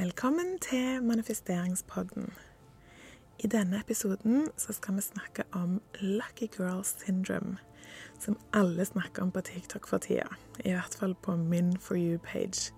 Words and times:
Velkommen 0.00 0.58
til 0.58 1.02
manifesteringspodden. 1.02 2.32
I 3.38 3.46
denne 3.46 3.80
episoden 3.80 4.46
skal 4.56 4.96
vi 4.96 5.02
snakke 5.04 5.44
om 5.52 5.74
lucky 6.00 6.48
girl 6.56 6.80
syndrome, 6.84 7.58
som 8.18 8.38
alle 8.52 8.84
snakker 8.84 9.22
om 9.22 9.30
på 9.30 9.40
TikTok 9.40 9.88
for 9.88 9.98
tida. 9.98 10.24
I 10.64 10.72
hvert 10.72 10.96
fall 11.00 11.14
på 11.22 11.36
min 11.36 11.76
For 11.76 11.94
you-page. 11.94 12.72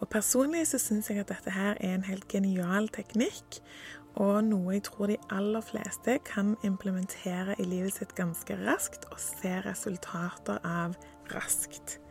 Og 0.00 0.08
Personlig 0.08 0.66
så 0.66 0.78
syns 0.78 1.10
jeg 1.10 1.18
at 1.24 1.32
dette 1.32 1.50
her 1.50 1.80
er 1.80 1.94
en 1.94 2.04
helt 2.04 2.28
genial 2.28 2.92
teknikk, 2.92 3.62
og 4.14 4.44
noe 4.44 4.76
jeg 4.76 4.84
tror 4.90 5.06
de 5.06 5.16
aller 5.30 5.64
fleste 5.64 6.18
kan 6.28 6.56
implementere 6.64 7.56
i 7.58 7.64
livet 7.64 7.96
sitt 7.96 8.14
ganske 8.14 8.60
raskt 8.66 9.08
og 9.10 9.16
se 9.20 9.62
resultater 9.64 10.60
av 10.60 10.92
raskt. 11.32 12.03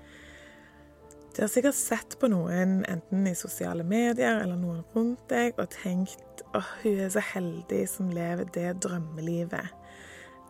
Du 1.33 1.41
har 1.41 1.49
sikkert 1.49 1.73
sett 1.73 2.19
på 2.21 2.27
noen, 2.29 2.83
enten 2.85 3.23
i 3.25 3.33
sosiale 3.33 3.81
medier 3.81 4.43
eller 4.43 4.53
noen 4.53 4.83
rundt 4.93 5.23
deg, 5.31 5.55
og 5.57 5.71
tenkt 5.73 6.43
åh, 6.53 6.67
hun 6.83 6.99
er 7.01 7.09
så 7.09 7.23
heldig 7.25 7.79
som 7.89 8.11
lever 8.13 8.51
det 8.53 8.75
drømmelivet. 8.85 9.71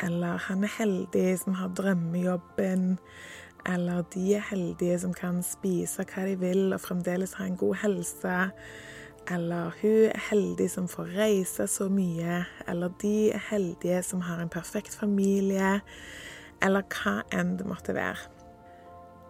Eller 0.03 0.41
han 0.49 0.65
er 0.67 0.73
heldig 0.75 1.29
som 1.39 1.55
har 1.55 1.71
drømmejobben. 1.79 2.97
Eller 3.71 4.03
de 4.11 4.25
er 4.35 4.43
heldige 4.49 4.99
som 5.05 5.15
kan 5.15 5.39
spise 5.47 6.03
hva 6.03 6.25
de 6.27 6.35
vil 6.43 6.75
og 6.75 6.83
fremdeles 6.83 7.37
ha 7.39 7.47
en 7.47 7.55
god 7.63 7.79
helse. 7.85 8.35
Eller 9.31 9.71
hun 9.79 10.11
er 10.11 10.23
heldig 10.33 10.67
som 10.75 10.91
får 10.91 11.15
reise 11.15 11.71
så 11.71 11.87
mye. 11.87 12.43
Eller 12.67 12.91
de 12.99 13.31
er 13.31 13.47
heldige 13.53 14.03
som 14.03 14.27
har 14.27 14.43
en 14.43 14.51
perfekt 14.51 14.99
familie. 14.99 15.77
Eller 16.59 16.83
hva 16.91 17.21
enn 17.31 17.55
det 17.55 17.71
måtte 17.71 17.95
være. 17.95 18.42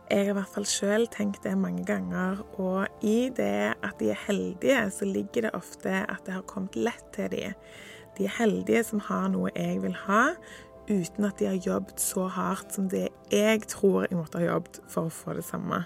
Jeg 0.10 0.28
har 0.28 0.34
i 0.34 0.36
hvert 0.36 0.52
fall 0.52 0.68
sjøl 0.68 1.08
tenkt 1.12 1.46
det 1.46 1.54
mange 1.58 1.86
ganger, 1.88 2.44
og 2.60 3.06
i 3.06 3.32
det 3.34 3.74
at 3.80 3.96
de 4.02 4.12
er 4.12 4.20
heldige, 4.28 4.84
så 4.92 5.08
ligger 5.08 5.48
det 5.48 5.56
ofte 5.56 6.04
at 6.04 6.22
det 6.28 6.36
har 6.36 6.46
kommet 6.50 6.76
lett 6.76 7.08
til 7.16 7.32
dem. 7.32 7.56
De 8.18 8.28
er 8.28 8.36
heldige 8.38 8.84
som 8.86 9.02
har 9.08 9.32
noe 9.34 9.50
jeg 9.56 9.80
vil 9.82 9.96
ha, 10.06 10.36
uten 10.90 11.26
at 11.26 11.40
de 11.40 11.48
har 11.48 11.66
jobbet 11.66 12.04
så 12.04 12.28
hardt 12.28 12.76
som 12.76 12.90
det 12.92 13.08
jeg 13.32 13.64
tror 13.72 14.04
jeg 14.04 14.20
måtte 14.20 14.42
ha 14.42 14.52
jobbet 14.52 14.82
for 14.92 15.08
å 15.08 15.14
få 15.14 15.38
det 15.40 15.46
samme. 15.48 15.86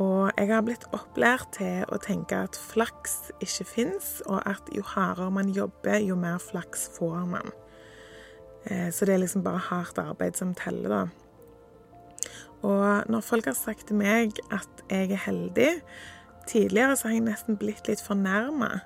Og 0.00 0.30
jeg 0.38 0.48
har 0.48 0.62
blitt 0.64 0.86
opplært 0.96 1.50
til 1.58 1.84
å 1.92 1.98
tenke 2.00 2.38
at 2.46 2.56
flaks 2.56 3.34
ikke 3.42 3.66
fins, 3.68 4.12
og 4.26 4.40
at 4.48 4.70
jo 4.72 4.84
hardere 4.94 5.30
man 5.34 5.52
jobber, 5.52 5.98
jo 6.00 6.16
mer 6.16 6.40
flaks 6.40 6.88
får 6.96 7.26
man. 7.28 7.50
Eh, 8.64 8.88
så 8.94 9.04
det 9.04 9.14
er 9.14 9.24
liksom 9.26 9.44
bare 9.44 9.60
hardt 9.70 10.00
arbeid 10.00 10.40
som 10.40 10.54
teller, 10.56 10.88
da. 10.88 11.02
Og 12.66 13.10
når 13.10 13.24
folk 13.24 13.48
har 13.48 13.56
sagt 13.56 13.86
til 13.88 13.96
meg 14.00 14.36
at 14.52 14.84
jeg 14.90 15.12
er 15.14 15.26
heldig 15.26 15.70
Tidligere 16.50 16.96
så 16.96 17.06
har 17.06 17.14
jeg 17.14 17.26
nesten 17.28 17.58
blitt 17.60 17.86
litt 17.86 18.00
fornærma. 18.02 18.80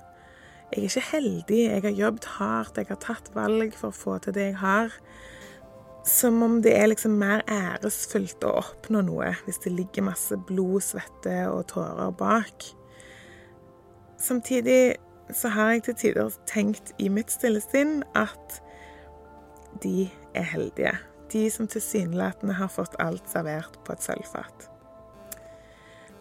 Jeg 0.72 0.82
er 0.82 0.88
ikke 0.88 1.02
heldig. 1.12 1.60
Jeg 1.62 1.82
har 1.84 1.94
jobbet 1.96 2.26
hardt, 2.36 2.76
jeg 2.76 2.90
har 2.90 2.98
tatt 3.00 3.30
valg 3.32 3.76
for 3.78 3.88
å 3.88 3.96
få 3.96 4.16
til 4.20 4.34
det 4.36 4.48
jeg 4.50 4.58
har. 4.60 4.92
Som 6.04 6.42
om 6.44 6.58
det 6.64 6.74
er 6.76 6.90
liksom 6.90 7.14
mer 7.16 7.40
æresfullt 7.48 8.44
å 8.44 8.56
oppnå 8.60 9.00
noe 9.06 9.30
hvis 9.46 9.62
det 9.64 9.72
ligger 9.72 10.10
masse 10.10 10.36
blod, 10.50 10.82
svette 10.84 11.38
og 11.48 11.64
tårer 11.72 12.12
bak. 12.18 12.68
Samtidig 14.20 14.98
så 15.32 15.54
har 15.54 15.72
jeg 15.72 15.86
til 15.86 15.98
tider 16.02 16.38
tenkt 16.50 16.92
i 17.00 17.08
mitt 17.08 17.32
stille 17.32 17.64
sinn 17.64 18.02
at 18.12 18.60
de 19.80 20.10
er 20.36 20.52
heldige 20.52 20.98
de 21.34 21.48
som 21.50 21.68
tilsynelatende 21.70 22.54
har 22.56 22.70
fått 22.72 22.94
alt 23.02 23.26
servert 23.30 23.76
på 23.84 23.94
et 23.94 24.04
sølvfat. 24.04 24.68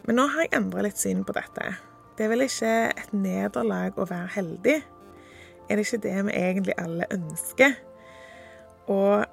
Men 0.03 0.19
nå 0.19 0.27
har 0.33 0.45
jeg 0.45 0.55
endra 0.57 0.83
litt 0.83 0.99
syn 0.99 1.23
på 1.23 1.35
dette. 1.37 1.75
Det 2.17 2.25
er 2.25 2.33
vel 2.33 2.45
ikke 2.45 2.73
et 2.91 3.13
nederlag 3.15 3.95
å 3.97 4.09
være 4.09 4.33
heldig? 4.35 4.75
Er 5.69 5.79
det 5.79 5.85
ikke 5.87 6.01
det 6.03 6.17
vi 6.27 6.35
egentlig 6.35 6.75
alle 6.81 7.07
ønsker? 7.13 7.77
Og 8.91 9.23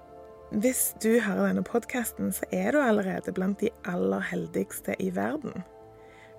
hvis 0.63 0.93
du 1.03 1.17
hører 1.23 1.49
denne 1.49 1.67
podkasten, 1.67 2.31
så 2.35 2.47
er 2.55 2.73
du 2.73 2.81
allerede 2.83 3.35
blant 3.35 3.61
de 3.61 3.73
aller 3.89 4.23
heldigste 4.31 4.95
i 5.03 5.11
verden. 5.15 5.65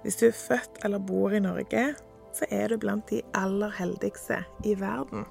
Hvis 0.02 0.18
du 0.22 0.26
er 0.30 0.38
født 0.38 0.82
eller 0.86 1.04
bor 1.04 1.36
i 1.36 1.44
Norge, 1.44 1.84
så 2.34 2.48
er 2.50 2.72
du 2.72 2.80
blant 2.80 3.10
de 3.12 3.22
aller 3.36 3.72
heldigste 3.78 4.42
i 4.64 4.78
verden. 4.80 5.28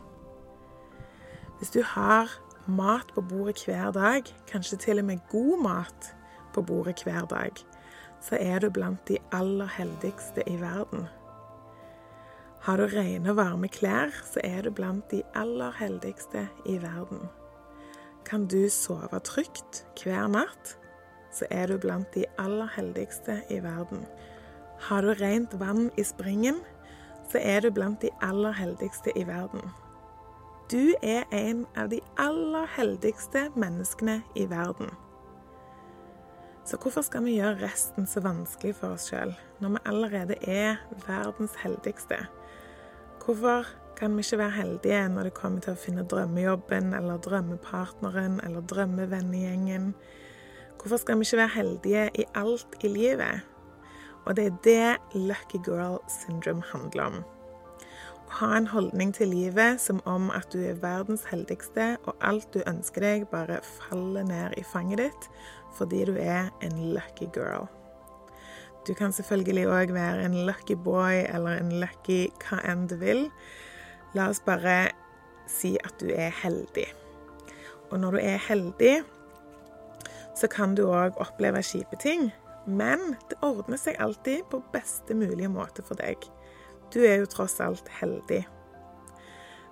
Hvis 1.59 1.72
du 1.75 1.82
har 1.84 2.31
mat 2.66 3.12
på 3.15 3.21
bordet 3.21 3.65
hver 3.65 3.91
dag, 3.93 4.26
kanskje 4.50 4.78
til 4.78 4.98
og 4.98 5.04
med 5.04 5.19
god 5.31 5.62
mat 5.62 6.10
på 6.54 6.62
bordet 6.62 7.03
hver 7.04 7.25
dag, 7.31 7.53
så 8.21 8.37
er 8.41 8.59
du 8.59 8.71
blant 8.71 9.09
de 9.09 9.19
aller 9.32 9.69
heldigste 9.78 10.44
i 10.47 10.60
verden. 10.60 11.09
Har 12.60 12.76
du 12.76 12.87
rene 12.93 13.31
og 13.31 13.37
varme 13.37 13.69
klær, 13.69 14.12
så 14.25 14.41
er 14.44 14.62
du 14.62 14.70
blant 14.70 15.10
de 15.10 15.22
aller 15.34 15.72
heldigste 15.78 16.49
i 16.69 16.76
verden. 16.82 17.28
Kan 18.25 18.47
du 18.47 18.69
sove 18.69 19.20
trygt 19.25 19.87
hver 20.03 20.28
natt, 20.28 20.76
så 21.32 21.47
er 21.50 21.70
du 21.70 21.78
blant 21.78 22.15
de 22.15 22.26
aller 22.38 22.69
heldigste 22.76 23.41
i 23.50 23.62
verden. 23.65 24.04
Har 24.81 25.00
du 25.03 25.15
rent 25.15 25.56
vann 25.60 25.91
i 25.97 26.04
springen, 26.04 26.60
så 27.32 27.38
er 27.41 27.60
du 27.60 27.70
blant 27.70 28.03
de 28.03 28.10
aller 28.22 28.53
heldigste 28.53 29.12
i 29.16 29.25
verden. 29.26 29.65
Du 30.70 30.94
er 31.03 31.25
en 31.34 31.64
av 31.75 31.88
de 31.91 31.98
aller 32.14 32.69
heldigste 32.76 33.48
menneskene 33.58 34.20
i 34.38 34.44
verden. 34.47 34.92
Så 36.62 36.78
hvorfor 36.78 37.03
skal 37.03 37.25
vi 37.25 37.32
gjøre 37.41 37.64
resten 37.64 38.06
så 38.06 38.22
vanskelig 38.22 38.76
for 38.78 38.94
oss 38.94 39.08
sjøl, 39.10 39.32
når 39.58 39.72
vi 39.72 39.81
allerede 39.91 40.36
er 40.47 40.78
verdens 41.08 41.56
heldigste? 41.64 42.20
Hvorfor 43.25 43.66
kan 43.98 44.14
vi 44.14 44.22
ikke 44.22 44.38
være 44.44 44.58
heldige 44.60 45.00
når 45.10 45.26
det 45.26 45.34
kommer 45.41 45.66
til 45.66 45.75
å 45.75 45.82
finne 45.88 46.06
drømmejobben 46.06 46.94
eller 47.00 47.19
drømmepartneren 47.26 48.38
eller 48.47 48.62
drømmevennegjengen? 48.70 49.91
Hvorfor 50.78 51.02
skal 51.02 51.19
vi 51.19 51.26
ikke 51.26 51.42
være 51.42 51.56
heldige 51.56 52.06
i 52.14 52.28
alt 52.38 52.78
i 52.87 52.94
livet? 52.94 53.42
Og 54.22 54.38
det 54.38 54.47
er 54.47 54.62
det 54.70 55.19
Lucky 55.19 55.64
Girl 55.66 55.98
Syndrome 56.06 56.62
handler 56.70 57.10
om 57.10 57.22
ha 58.31 58.51
en 58.57 58.69
holdning 58.71 59.11
til 59.15 59.33
livet 59.33 59.81
som 59.83 59.99
om 60.09 60.31
at 60.31 60.53
du 60.53 60.61
er 60.63 60.79
verdens 60.79 61.25
heldigste, 61.31 61.97
og 62.07 62.15
alt 62.23 62.47
du 62.55 62.61
ønsker 62.67 63.03
deg, 63.03 63.27
bare 63.33 63.59
faller 63.67 64.27
ned 64.27 64.57
i 64.61 64.65
fanget 64.67 65.03
ditt 65.07 65.29
fordi 65.79 66.03
du 66.09 66.17
er 66.19 66.49
en 66.67 66.79
lucky 66.95 67.29
girl. 67.35 67.69
Du 68.87 68.95
kan 68.95 69.13
selvfølgelig 69.13 69.67
òg 69.71 69.93
være 69.95 70.25
en 70.25 70.35
lucky 70.49 70.75
boy 70.75 71.23
eller 71.29 71.61
en 71.61 71.71
lucky 71.83 72.25
hva 72.43 72.59
enn 72.67 72.89
du 72.91 72.97
vil. 72.99 73.27
La 74.19 74.27
oss 74.33 74.41
bare 74.43 74.91
si 75.51 75.77
at 75.85 75.95
du 76.03 76.11
er 76.11 76.35
heldig. 76.43 76.89
Og 77.91 78.01
når 78.03 78.17
du 78.17 78.21
er 78.23 78.43
heldig, 78.49 78.95
så 80.35 80.51
kan 80.51 80.75
du 80.75 80.87
òg 80.89 81.19
oppleve 81.23 81.62
kjipe 81.62 81.99
ting. 82.03 82.31
Men 82.67 83.15
det 83.31 83.39
ordner 83.45 83.79
seg 83.81 83.99
alltid 84.03 84.47
på 84.51 84.62
beste 84.75 85.15
mulige 85.15 85.51
måte 85.53 85.85
for 85.87 85.99
deg. 86.01 86.25
Du 86.91 87.01
er 87.06 87.21
jo 87.21 87.28
tross 87.31 87.61
alt 87.62 87.89
heldig. 88.01 88.43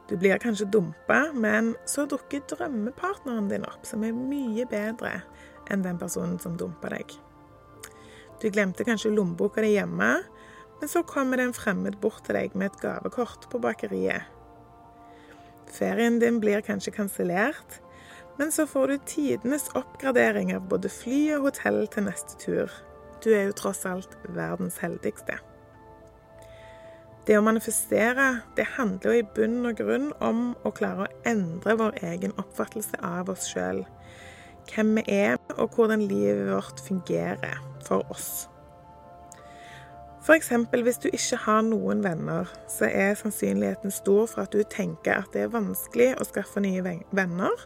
Du 0.08 0.16
blir 0.16 0.38
kanskje 0.40 0.68
dumpa, 0.72 1.28
men 1.34 1.74
så 1.86 2.06
dukker 2.08 2.44
drømmepartneren 2.48 3.50
din 3.50 3.66
opp, 3.68 3.82
som 3.84 4.04
er 4.06 4.16
mye 4.16 4.64
bedre 4.70 5.18
enn 5.68 5.84
den 5.84 5.98
personen 6.00 6.38
som 6.40 6.56
dumpa 6.56 6.94
deg. 6.94 7.12
Du 8.40 8.48
glemte 8.54 8.86
kanskje 8.86 9.12
lommeboka 9.12 9.60
di 9.64 9.74
hjemme, 9.74 10.12
men 10.78 10.88
så 10.88 11.02
kommer 11.02 11.36
det 11.36 11.48
en 11.48 11.56
fremmed 11.56 11.98
bort 12.00 12.22
til 12.24 12.38
deg 12.38 12.54
med 12.56 12.70
et 12.70 12.80
gavekort 12.80 13.48
på 13.50 13.60
bakeriet. 13.60 14.30
Ferien 15.74 16.16
din 16.22 16.38
blir 16.40 16.62
kanskje 16.64 16.94
kansellert, 16.94 17.80
men 18.38 18.54
så 18.54 18.64
får 18.70 18.88
du 18.88 19.06
tidenes 19.10 19.66
oppgradering 19.76 20.54
av 20.54 20.70
både 20.70 20.88
fly 20.88 21.20
og 21.36 21.50
hotell 21.50 21.82
til 21.92 22.06
neste 22.06 22.38
tur. 22.40 22.72
Du 23.20 23.32
er 23.34 23.48
jo 23.48 23.56
tross 23.58 23.82
alt 23.90 24.14
verdens 24.30 24.78
heldigste. 24.80 25.40
Det 27.28 27.36
å 27.36 27.44
manifestere 27.44 28.38
det 28.56 28.64
handler 28.78 29.12
jo 29.12 29.20
i 29.20 29.24
bunn 29.36 29.66
og 29.68 29.76
grunn 29.76 30.06
om 30.24 30.38
å 30.64 30.70
klare 30.72 31.04
å 31.04 31.16
endre 31.28 31.74
vår 31.76 31.98
egen 32.14 32.32
oppfattelse 32.40 32.96
av 33.04 33.28
oss 33.28 33.50
sjøl. 33.50 33.82
Hvem 34.70 34.94
vi 34.96 35.04
er, 35.12 35.36
og 35.60 35.76
hvordan 35.76 36.06
livet 36.08 36.48
vårt 36.48 36.80
fungerer 36.86 37.60
for 37.84 38.08
oss. 38.08 38.48
F.eks. 40.24 40.50
hvis 40.72 41.02
du 41.04 41.10
ikke 41.12 41.42
har 41.44 41.62
noen 41.68 42.00
venner, 42.04 42.48
så 42.68 42.88
er 42.88 43.16
sannsynligheten 43.20 43.92
stor 43.92 44.24
for 44.32 44.46
at 44.46 44.56
du 44.56 44.64
tenker 44.64 45.20
at 45.20 45.28
det 45.36 45.44
er 45.44 45.52
vanskelig 45.52 46.14
å 46.16 46.28
skaffe 46.28 46.64
nye 46.64 46.80
venner, 47.12 47.64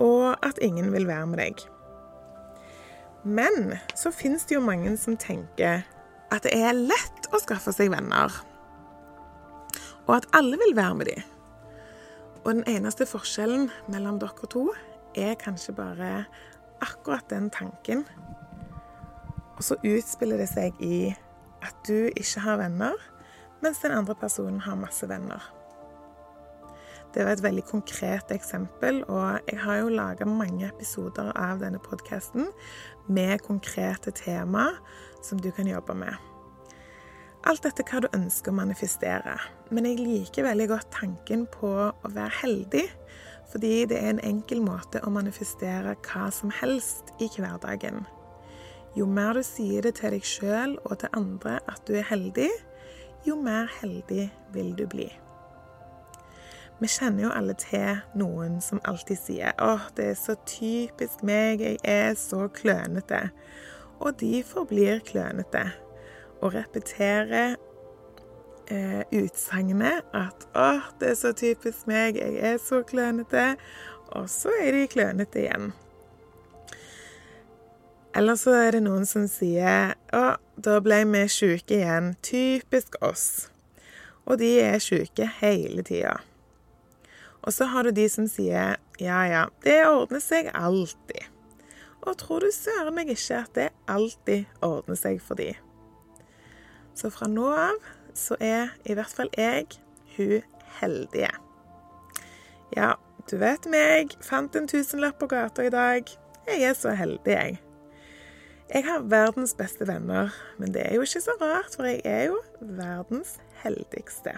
og 0.00 0.40
at 0.40 0.60
ingen 0.64 0.88
vil 0.96 1.08
være 1.08 1.28
med 1.28 1.44
deg. 1.44 1.64
Men 3.28 3.74
så 3.92 4.08
finnes 4.08 4.48
det 4.48 4.56
jo 4.56 4.64
mange 4.64 4.96
som 4.96 5.20
tenker 5.20 5.84
at 6.32 6.46
det 6.48 6.56
er 6.56 6.72
lett 6.72 7.28
å 7.28 7.40
skaffe 7.44 7.76
seg 7.76 7.92
venner 7.92 8.32
og 10.06 10.16
at 10.16 10.28
alle 10.36 10.58
vil 10.60 10.76
være 10.76 10.94
med 10.94 11.10
dem. 11.10 11.22
Og 12.44 12.54
den 12.54 12.64
eneste 12.68 13.06
forskjellen 13.06 13.68
mellom 13.92 14.18
dere 14.20 14.48
to 14.50 14.70
er 15.14 15.36
kanskje 15.40 15.74
bare 15.76 16.24
akkurat 16.80 17.26
den 17.30 17.50
tanken. 17.50 18.04
Og 19.56 19.64
så 19.64 19.76
utspiller 19.84 20.40
det 20.40 20.48
seg 20.48 20.76
i 20.80 21.10
at 21.60 21.76
du 21.88 22.08
ikke 22.08 22.40
har 22.40 22.60
venner, 22.62 22.96
mens 23.60 23.82
den 23.84 23.92
andre 23.92 24.16
personen 24.16 24.60
har 24.64 24.78
masse 24.80 25.08
venner. 25.08 25.42
Det 27.14 27.24
var 27.26 27.34
et 27.34 27.42
veldig 27.42 27.64
konkret 27.66 28.30
eksempel, 28.30 29.02
og 29.10 29.40
jeg 29.50 29.58
har 29.60 29.80
jo 29.82 29.92
laga 29.92 30.24
mange 30.24 30.68
episoder 30.68 31.32
av 31.34 31.58
denne 31.60 31.82
podkasten 31.82 32.46
med 33.10 33.42
konkrete 33.42 34.14
tema 34.14 34.68
som 35.22 35.40
du 35.42 35.50
kan 35.50 35.66
jobbe 35.66 35.94
med. 35.98 36.29
Alt 37.48 37.64
dette 37.64 37.84
hva 37.88 38.02
du 38.04 38.08
ønsker 38.12 38.52
å 38.52 38.58
manifestere, 38.58 39.38
men 39.72 39.86
jeg 39.88 40.02
liker 40.02 40.44
veldig 40.44 40.66
godt 40.74 40.90
tanken 40.92 41.46
på 41.48 41.70
å 41.88 42.10
være 42.12 42.36
heldig, 42.42 42.82
fordi 43.48 43.86
det 43.88 43.96
er 43.96 44.10
en 44.12 44.20
enkel 44.28 44.60
måte 44.60 45.00
å 45.00 45.12
manifestere 45.14 45.94
hva 46.04 46.26
som 46.36 46.52
helst 46.60 47.14
i 47.16 47.30
hverdagen. 47.32 48.04
Jo 48.92 49.08
mer 49.08 49.40
du 49.40 49.42
sier 49.46 49.88
det 49.88 49.94
til 50.02 50.12
deg 50.12 50.26
sjøl 50.26 50.76
og 50.84 51.00
til 51.00 51.16
andre 51.16 51.56
at 51.70 51.80
du 51.88 51.96
er 51.96 52.06
heldig, 52.10 52.50
jo 53.24 53.40
mer 53.40 53.72
heldig 53.80 54.28
vil 54.52 54.72
du 54.76 54.84
bli. 54.90 55.08
Vi 56.80 56.88
kjenner 56.88 57.26
jo 57.26 57.34
alle 57.36 57.56
til 57.60 58.04
noen 58.20 58.60
som 58.64 58.84
alltid 58.84 59.16
sier 59.16 59.52
'Å, 59.56 59.92
det 59.96 60.10
er 60.10 60.16
så 60.16 60.36
typisk 60.44 61.22
meg, 61.22 61.60
jeg 61.60 61.78
er 61.84 62.14
så 62.14 62.48
klønete'. 62.48 63.30
Og 64.00 64.16
de 64.20 64.42
forblir 64.42 65.00
klønete 65.04 65.72
og 66.40 66.54
repeterer 66.54 67.56
eh, 68.70 69.02
utsagnet 69.12 70.02
at 70.14 70.46
'Å, 70.54 70.80
det 71.00 71.10
er 71.10 71.18
så 71.18 71.32
typisk 71.32 71.86
meg, 71.86 72.16
jeg 72.16 72.36
er 72.40 72.58
så 72.58 72.82
klønete', 72.82 73.56
og 74.10 74.30
så 74.30 74.52
er 74.62 74.72
de 74.72 74.86
klønete 74.90 75.44
igjen. 75.44 75.72
Eller 78.14 78.34
så 78.34 78.50
er 78.50 78.70
det 78.74 78.82
noen 78.82 79.06
som 79.06 79.28
sier 79.30 79.94
'Å, 80.12 80.36
da 80.56 80.80
ble 80.80 81.04
vi 81.04 81.26
sjuke 81.28 81.78
igjen'. 81.78 82.16
Typisk 82.22 82.96
oss. 83.00 83.50
Og 84.26 84.38
de 84.38 84.60
er 84.60 84.78
sjuke 84.78 85.26
hele 85.40 85.82
tida. 85.82 86.20
Og 87.42 87.52
så 87.52 87.64
har 87.64 87.82
du 87.82 87.90
de 87.90 88.08
som 88.08 88.26
sier 88.28 88.76
ja, 89.00 89.20
ja, 89.24 89.46
det 89.64 89.86
ordner 89.86 90.20
seg 90.20 90.50
alltid. 90.54 91.24
Og 92.04 92.16
tror 92.20 92.44
du 92.44 92.50
søren 92.52 92.94
meg 92.94 93.08
ikke 93.08 93.38
at 93.44 93.54
det 93.54 93.68
alltid 93.88 94.44
ordner 94.60 94.98
seg 94.98 95.22
for 95.24 95.40
de. 95.40 95.54
Så 97.00 97.08
fra 97.14 97.28
nå 97.32 97.46
av 97.48 97.78
så 98.18 98.36
er 98.44 98.74
i 98.84 98.92
hvert 98.98 99.12
fall 99.14 99.30
jeg 99.38 99.70
hun 100.16 100.42
heldige. 100.80 101.30
Ja, 102.76 102.92
du 103.30 103.38
vet 103.40 103.64
meg, 103.70 104.12
fant 104.24 104.56
en 104.58 104.68
tusenlapp 104.68 105.16
på 105.20 105.30
gata 105.30 105.64
i 105.64 105.72
dag. 105.72 106.10
Jeg 106.50 106.66
er 106.68 106.76
så 106.76 106.92
heldig, 106.98 107.32
jeg. 107.32 107.56
Jeg 108.70 108.84
har 108.86 109.08
verdens 109.10 109.56
beste 109.58 109.86
venner, 109.88 110.34
men 110.58 110.74
det 110.74 110.84
er 110.84 110.94
jo 110.98 111.06
ikke 111.06 111.24
så 111.24 111.34
rart, 111.40 111.74
for 111.74 111.88
jeg 111.88 112.04
er 112.04 112.28
jo 112.28 112.38
verdens 112.60 113.38
heldigste. 113.64 114.36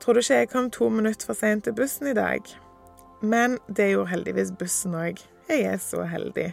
Tror 0.00 0.16
du 0.16 0.22
ikke 0.22 0.38
jeg 0.38 0.48
kom 0.54 0.70
to 0.72 0.88
minutter 0.88 1.28
for 1.28 1.36
seint 1.36 1.66
til 1.66 1.76
bussen 1.76 2.08
i 2.08 2.16
dag? 2.16 2.40
Men 3.20 3.58
det 3.68 3.90
gjorde 3.90 4.14
heldigvis 4.14 4.54
bussen 4.56 4.96
òg. 4.96 5.20
Jeg 5.50 5.66
er 5.74 5.82
så 5.82 6.06
heldig. 6.08 6.52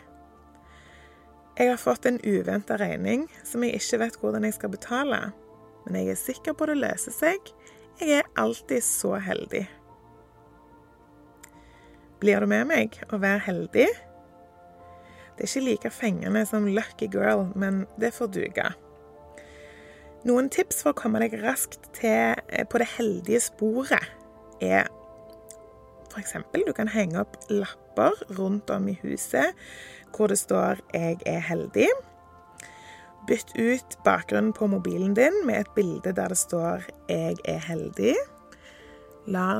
Jeg 1.57 1.71
har 1.71 1.79
fått 1.81 2.05
en 2.05 2.19
uventa 2.21 2.75
regning 2.77 3.23
som 3.41 3.63
jeg 3.65 3.79
ikke 3.79 3.97
vet 4.03 4.17
hvordan 4.21 4.43
jeg 4.45 4.53
skal 4.59 4.69
betale. 4.75 5.19
Men 5.87 5.95
jeg 5.97 6.11
er 6.13 6.19
sikker 6.19 6.53
på 6.53 6.67
det 6.69 6.75
løser 6.77 7.15
seg. 7.15 7.49
Jeg 7.97 8.19
er 8.19 8.27
alltid 8.37 8.83
så 8.85 9.15
heldig. 9.17 9.63
Blir 12.21 12.45
du 12.45 12.49
med 12.49 12.69
meg 12.69 12.99
å 13.09 13.17
være 13.21 13.41
heldig? 13.47 13.87
Det 15.37 15.45
er 15.45 15.49
ikke 15.49 15.65
like 15.65 15.93
fengende 15.93 16.45
som 16.49 16.69
Lucky 16.69 17.09
Girl, 17.13 17.47
men 17.57 17.85
det 17.97 18.13
får 18.13 18.29
duge. 18.37 18.67
Noen 20.29 20.51
tips 20.53 20.83
for 20.83 20.93
å 20.93 20.97
komme 20.97 21.23
deg 21.23 21.39
raskt 21.41 21.89
til, 21.97 22.37
eh, 22.49 22.65
på 22.69 22.77
det 22.77 22.89
heldige 22.97 23.41
sporet 23.49 24.05
er 24.61 24.85
f.eks. 26.13 26.37
du 26.53 26.73
kan 26.73 26.89
henge 26.89 27.21
opp 27.21 27.37
lapper 27.49 27.86
rundt 28.39 28.69
om 28.69 28.87
i 28.87 28.99
huset 29.03 29.53
hvor 30.15 30.27
det 30.27 30.39
står 30.39 30.79
'Jeg 30.93 31.17
er 31.25 31.39
heldig'. 31.39 31.91
Bytt 33.27 33.51
ut 33.59 33.97
bakgrunnen 34.05 34.53
på 34.53 34.67
mobilen 34.67 35.13
din 35.15 35.45
med 35.45 35.59
et 35.59 35.71
bilde 35.75 36.11
der 36.11 36.27
det 36.27 36.37
står 36.37 36.83
'Jeg 37.09 37.35
er 37.45 37.59
heldig'. 37.59 38.15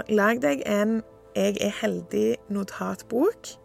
Lag 0.09 0.41
deg 0.41 0.61
en 0.65 1.03
'Jeg 1.35 1.57
er 1.61 1.73
heldig'-notatbok 1.81 3.57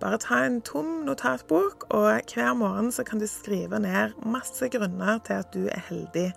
bare 0.00 0.18
ta 0.22 0.44
en 0.46 0.60
tom 0.62 0.86
notatbok, 1.06 1.88
og 1.90 2.20
hver 2.30 2.52
morgen 2.54 2.92
så 2.94 3.02
kan 3.02 3.18
du 3.18 3.26
skrive 3.26 3.80
ned 3.82 4.14
masse 4.22 4.68
grunner 4.70 5.18
til 5.26 5.40
at 5.42 5.50
du 5.54 5.64
er 5.66 5.82
heldig, 5.88 6.28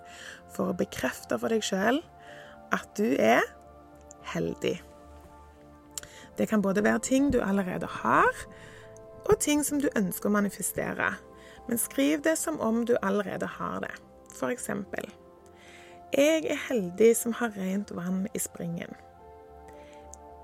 for 0.50 0.72
å 0.72 0.78
bekrefte 0.78 1.38
for 1.38 1.52
deg 1.52 1.62
sjøl 1.62 2.00
at 2.74 2.88
du 2.98 3.14
er 3.18 3.44
heldig. 4.34 4.80
Det 6.38 6.48
kan 6.48 6.62
både 6.62 6.84
være 6.84 6.98
ting 6.98 7.32
du 7.32 7.40
allerede 7.40 7.86
har, 7.86 8.46
og 9.24 9.38
ting 9.40 9.64
som 9.64 9.80
du 9.80 9.88
ønsker 9.96 10.28
å 10.28 10.32
manifestere. 10.32 11.12
Men 11.68 11.78
skriv 11.78 12.22
det 12.24 12.38
som 12.38 12.60
om 12.60 12.86
du 12.86 12.96
allerede 13.02 13.46
har 13.46 13.80
det. 13.84 13.94
For 14.34 14.50
eksempel 14.50 15.10
Jeg 16.12 16.44
er 16.44 16.58
heldig 16.68 17.16
som 17.16 17.32
har 17.32 17.54
rent 17.56 17.94
vann 17.96 18.26
i 18.34 18.38
springen. 18.38 18.90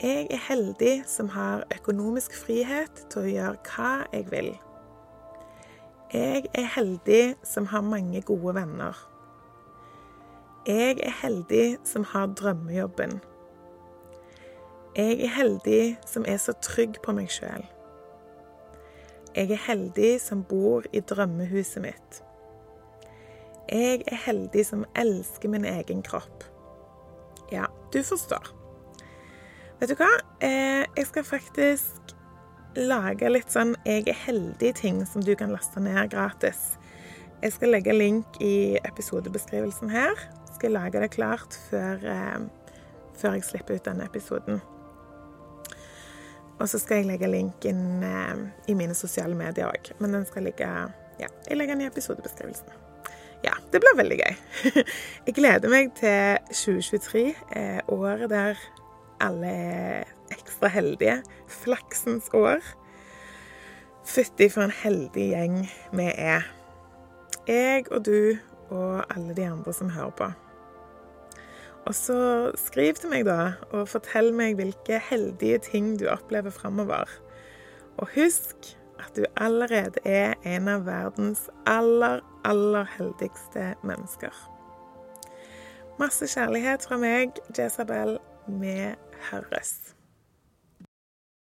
Jeg 0.01 0.29
er 0.31 0.41
heldig 0.49 1.03
som 1.07 1.29
har 1.29 1.65
økonomisk 1.75 2.33
frihet 2.39 3.03
til 3.11 3.25
å 3.25 3.33
gjøre 3.33 3.59
hva 3.67 3.91
jeg 4.13 4.31
vil. 4.31 4.53
Jeg 6.15 6.47
er 6.55 6.69
heldig 6.73 7.35
som 7.45 7.67
har 7.67 7.83
mange 7.85 8.23
gode 8.23 8.55
venner. 8.55 8.97
Jeg 10.67 11.01
er 11.03 11.13
heldig 11.23 11.79
som 11.85 12.07
har 12.15 12.31
drømmejobben. 12.39 13.19
Jeg 14.99 15.21
er 15.23 15.31
heldig 15.31 15.83
som 16.11 16.25
er 16.27 16.41
så 16.43 16.51
trygg 16.59 16.97
på 17.05 17.13
meg 17.15 17.29
sjøl. 17.31 17.63
Jeg 19.31 19.53
er 19.55 19.61
heldig 19.69 20.17
som 20.19 20.41
bor 20.43 20.87
i 20.91 20.99
drømmehuset 21.07 21.85
mitt. 21.85 22.17
Jeg 23.71 24.01
er 24.11 24.19
heldig 24.25 24.65
som 24.67 24.81
elsker 24.99 25.53
min 25.53 25.69
egen 25.71 26.01
kropp. 26.03 26.43
Ja, 27.53 27.69
du 27.95 28.01
forstår. 28.03 28.49
Vet 29.79 29.93
du 29.93 29.95
hva? 30.01 30.09
Eh, 30.43 30.83
jeg 30.97 31.07
skal 31.07 31.27
faktisk 31.29 32.15
lage 32.75 33.31
litt 33.31 33.55
sånn 33.55 33.77
jeg 33.87 34.09
er 34.11 34.19
heldig-ting 34.25 35.05
som 35.07 35.23
du 35.23 35.31
kan 35.39 35.53
laste 35.55 35.79
ned 35.85 36.11
gratis. 36.11 36.73
Jeg 37.39 37.55
skal 37.55 37.71
legge 37.77 37.95
link 37.95 38.41
i 38.43 38.81
episodebeskrivelsen 38.83 39.95
her. 39.95 40.19
Skal 40.57 40.75
lage 40.75 40.99
det 40.99 41.13
klart 41.15 41.55
før, 41.69 42.03
eh, 42.03 42.75
før 43.15 43.39
jeg 43.39 43.47
slipper 43.47 43.79
ut 43.79 43.87
denne 43.87 44.11
episoden. 44.11 44.59
Og 46.59 46.67
så 46.71 46.81
skal 46.83 47.01
jeg 47.01 47.09
legge 47.13 47.31
linken 47.31 48.03
eh, 48.03 48.43
i 48.71 48.75
mine 48.79 48.97
sosiale 48.99 49.37
medier 49.39 49.71
òg. 49.71 49.93
Men 50.03 50.17
den 50.19 50.27
skal 50.29 50.49
ligge 50.49 50.69
Ja, 51.19 51.31
jeg 51.49 51.59
legger 51.59 51.75
den 51.75 51.87
i 51.87 51.91
episodebeskrivelsen. 51.91 52.75
Ja, 53.45 53.55
det 53.73 53.81
blir 53.83 53.95
veldig 53.99 54.19
gøy. 54.19 54.37
Jeg 55.27 55.35
gleder 55.37 55.71
meg 55.71 55.93
til 55.99 56.39
2023, 56.51 57.23
året 57.95 58.31
der 58.33 58.59
alle 59.23 59.47
er 59.47 60.09
ekstra 60.35 60.71
heldige. 60.75 61.21
Flaksens 61.47 62.31
år. 62.35 62.63
Fytti 64.09 64.49
for 64.51 64.67
en 64.67 64.75
heldig 64.83 65.29
gjeng 65.33 65.57
vi 65.93 66.11
er. 66.11 66.47
Jeg 67.47 67.87
og 67.93 68.05
du 68.07 68.37
og 68.71 69.05
alle 69.15 69.37
de 69.37 69.47
andre 69.47 69.73
som 69.73 69.91
hører 69.91 70.15
på. 70.19 70.31
Og 71.87 71.95
så 71.95 72.19
skriv 72.59 72.99
til 72.99 73.13
meg, 73.13 73.25
da, 73.29 73.55
og 73.71 73.89
fortell 73.89 74.33
meg 74.37 74.59
hvilke 74.59 74.99
heldige 75.09 75.59
ting 75.71 75.95
du 76.01 76.07
opplever 76.11 76.53
framover. 76.53 77.09
Og 77.99 78.11
husk 78.15 78.75
at 78.99 79.15
du 79.17 79.25
allerede 79.37 80.03
er 80.05 80.35
en 80.47 80.69
av 80.69 80.87
verdens 80.87 81.47
aller, 81.67 82.21
aller 82.45 82.89
heldigste 82.99 83.75
mennesker. 83.87 84.35
Masse 85.99 86.29
kjærlighet 86.31 86.85
fra 86.87 86.99
meg, 87.01 87.39
Jezabel, 87.59 88.19
med 88.47 88.95
høres. 89.31 89.98